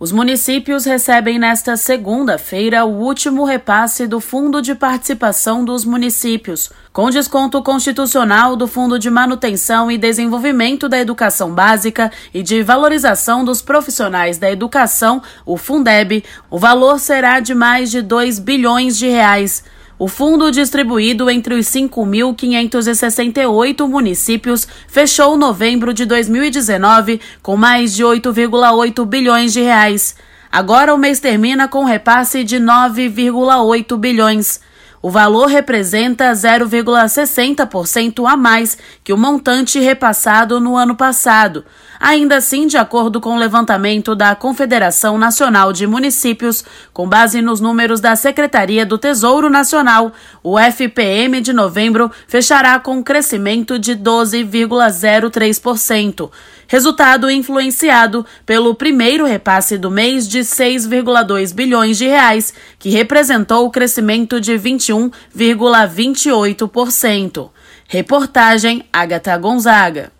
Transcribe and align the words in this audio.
Os 0.00 0.12
municípios 0.12 0.84
recebem 0.84 1.40
nesta 1.40 1.76
segunda-feira 1.76 2.84
o 2.84 3.02
último 3.02 3.44
repasse 3.44 4.06
do 4.06 4.20
Fundo 4.20 4.62
de 4.62 4.72
Participação 4.72 5.64
dos 5.64 5.84
Municípios, 5.84 6.70
com 6.92 7.10
desconto 7.10 7.60
constitucional 7.64 8.54
do 8.54 8.68
Fundo 8.68 8.96
de 8.96 9.10
Manutenção 9.10 9.90
e 9.90 9.98
Desenvolvimento 9.98 10.88
da 10.88 11.00
Educação 11.00 11.52
Básica 11.52 12.12
e 12.32 12.44
de 12.44 12.62
Valorização 12.62 13.44
dos 13.44 13.60
Profissionais 13.60 14.38
da 14.38 14.48
Educação, 14.48 15.20
o 15.44 15.56
Fundeb. 15.56 16.22
O 16.48 16.60
valor 16.60 17.00
será 17.00 17.40
de 17.40 17.52
mais 17.52 17.90
de 17.90 18.00
2 18.00 18.38
bilhões 18.38 18.96
de 18.96 19.08
reais. 19.08 19.64
O 19.98 20.06
fundo 20.06 20.52
distribuído 20.52 21.28
entre 21.28 21.54
os 21.54 21.66
5.568 21.66 23.88
municípios 23.88 24.68
fechou 24.86 25.36
novembro 25.36 25.92
de 25.92 26.04
2019 26.04 27.20
com 27.42 27.56
mais 27.56 27.96
de 27.96 28.04
8,8 28.04 29.04
bilhões 29.04 29.52
de 29.52 29.60
reais. 29.60 30.14
Agora 30.52 30.94
o 30.94 30.98
mês 30.98 31.18
termina 31.18 31.66
com 31.66 31.82
repasse 31.84 32.44
de 32.44 32.58
9,8 32.58 33.96
bilhões. 33.96 34.60
O 35.00 35.10
valor 35.10 35.46
representa 35.46 36.32
0,60% 36.32 38.28
a 38.28 38.36
mais 38.36 38.76
que 39.04 39.12
o 39.12 39.16
montante 39.16 39.78
repassado 39.78 40.58
no 40.58 40.76
ano 40.76 40.96
passado. 40.96 41.64
Ainda 42.00 42.36
assim, 42.36 42.66
de 42.66 42.76
acordo 42.76 43.20
com 43.20 43.34
o 43.34 43.38
levantamento 43.38 44.12
da 44.14 44.34
Confederação 44.34 45.16
Nacional 45.16 45.72
de 45.72 45.86
Municípios, 45.86 46.64
com 46.92 47.08
base 47.08 47.40
nos 47.40 47.60
números 47.60 48.00
da 48.00 48.16
Secretaria 48.16 48.84
do 48.84 48.98
Tesouro 48.98 49.48
Nacional, 49.48 50.12
o 50.42 50.58
FPM 50.58 51.40
de 51.40 51.52
novembro 51.52 52.10
fechará 52.26 52.80
com 52.80 52.96
um 52.98 53.02
crescimento 53.02 53.78
de 53.78 53.94
12,03%, 53.96 56.28
resultado 56.68 57.28
influenciado 57.30 58.24
pelo 58.46 58.72
primeiro 58.74 59.24
repasse 59.24 59.76
do 59.76 59.90
mês 59.90 60.28
de 60.28 60.38
6,2 60.40 61.52
bilhões 61.52 61.98
de 61.98 62.06
reais, 62.06 62.54
que 62.78 62.90
representou 62.90 63.66
o 63.66 63.70
crescimento 63.70 64.40
de 64.40 64.52
21,28%. 64.52 67.50
Reportagem 67.88 68.84
Agatha 68.92 69.36
Gonzaga. 69.38 70.17